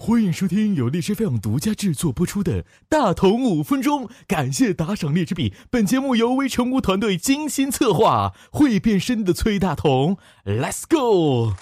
[0.00, 5.52] 欢迎收听由荔枝 FM 独家制作播出的《大同五分钟》，感谢打赏荔枝币。
[5.70, 11.52] 本节目由微成功团队精心策划，会变身的崔大同，Let's go！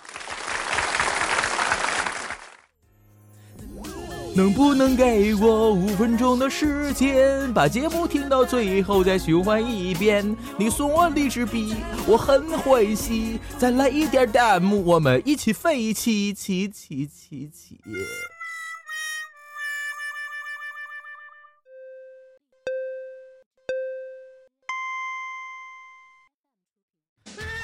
[4.37, 10.37] 能不能给我五分钟的时间，把节目听到最后再循环一遍？
[10.59, 11.75] 你送我荔枝币，
[12.07, 13.41] 我很欢喜。
[13.57, 17.81] 再来一点弹幕，我们一起飞起起起起起！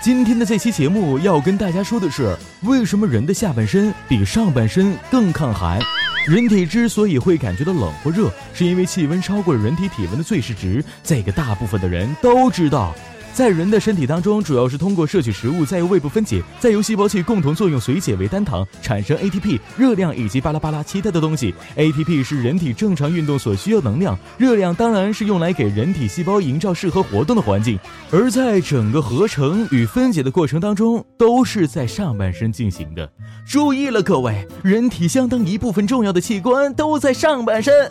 [0.02, 5.78] 今天的这期节目要跟大家说的是，为什么人的下半身比上半身更抗寒？
[6.26, 10.84] 人体之所以会感觉到冷或热，是因为气温超过了人体体温的最适值。
[11.04, 12.92] 这个大部分的人都知道。
[13.34, 21.54] 在人的身体当中，主要是通过摄取食物，再由胃部分解，再由细胞器共同作用水解为单糖，产生 ATP、热量以及巴拉巴拉其他的东西。
[21.76, 27.78] ATP 是人体正常运动所需要能量，热量当然是用来给人体细胞营造适合活动的环境。
[28.10, 33.10] 而在整个合成与分解的过程当中，都是在上半身进行的。
[33.46, 37.90] 注意了，各位，人体相当一部分重要的器官都在上半身。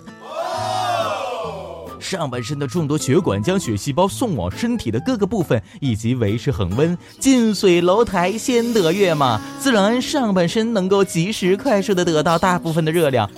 [2.01, 6.97] 上半身的众多血管将血细胞送往身体的各个部分，以及维持恒温。
[7.19, 13.29] 近水楼台先得月嘛，自然上半身能够及时快速的得到大部分的热量。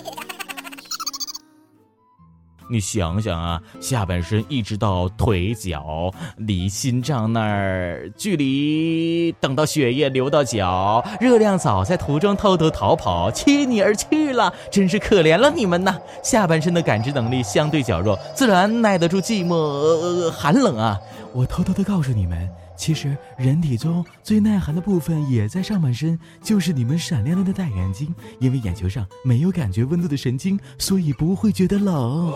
[2.70, 15.96] 你想想啊，下半身一直到腿脚，离心脏那儿距离，等到血液流到脚，热量早在途中偷偷逃跑，弃你而去了，真是可怜了你们呐！
[16.22, 20.98] 下半身的感知能力相对较弱，自然耐得住寂寞、寒冷啊！
[21.34, 22.48] 我偷偷的告诉你们。
[22.76, 28.12] 其实，人体中最耐寒的部分也在上半身，就是你们闪亮亮的大眼睛。
[28.38, 32.32] 因为眼球上没有感觉温度的神经，所以不会觉得冷。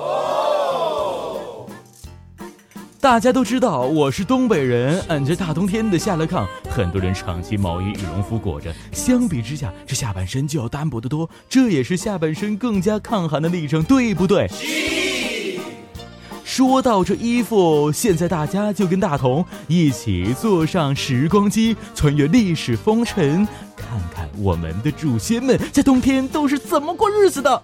[3.01, 11.29] 大家都知道我是东北人，俺这大冬天的下了炕，很多人长期毛衣、羽绒服裹着，相比之下，这下半身就要单薄得多。
[11.49, 14.49] 这也是下半身更加抗寒的历程，对不对？
[16.59, 23.47] 说到这衣服，现在大家就跟大同一起坐上时光机，穿越历史风尘，
[23.77, 27.63] 看看我们的祖先们在冬天都是怎么过日子的。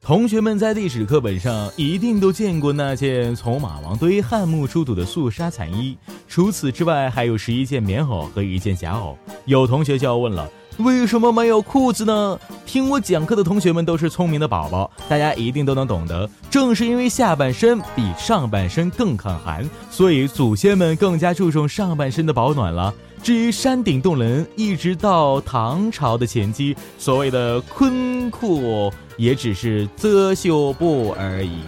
[0.00, 9.14] 同学们在历史课本上一定都见过那件从马王堆汉墓出土的素纱彩衣，除此之外，还有十一件棉袄和一件夹袄。
[9.44, 10.50] 有同学就要问了。
[10.78, 12.38] 为什么没有裤子呢？
[12.64, 16.28] 听我讲课的同学们都是聪明的宝宝，大家一定都能懂得。
[16.50, 22.92] 正是因为下半身比上半身更抗寒，所以祖先们更加注重上半身的保暖了。
[23.22, 31.60] 至于山顶洞人，一直到唐朝的前期，所谓的坤裤也只是遮羞布而已。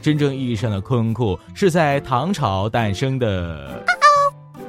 [0.00, 3.84] 真正意义上的坤裤是在唐朝诞生的。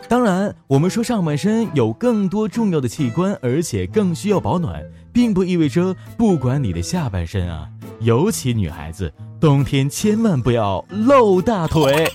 [0.09, 4.83] 当然，我们说上半身有更多重要的器官，而且更需要保暖，
[5.13, 12.11] 并不意味着不管你的下半身啊，尤其女孩子，冬天千万不要露大腿。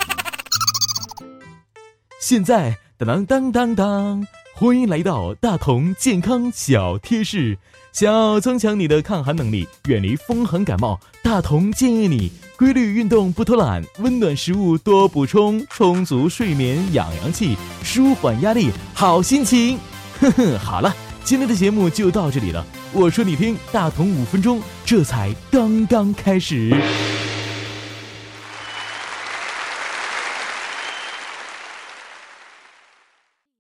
[2.21, 7.57] 现在，当当当当当，欢迎来到大同健康小贴士。
[7.93, 19.77] 想要增强你的抗寒能力，远离风寒感冒，大同建议你规律运动，不偷懒，温暖食物多补充，充足睡眠养阳气，舒缓压力，好心情。
[20.21, 20.95] 哼哼，好了，
[21.25, 22.65] 今天的节目就到这里了。
[22.93, 26.73] 我说你听，大同五分钟，这才刚刚开始。